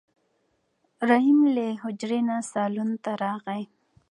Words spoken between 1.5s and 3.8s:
له حجرې نه صالون ته راغی.